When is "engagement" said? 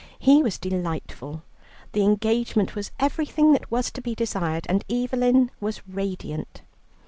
2.01-2.73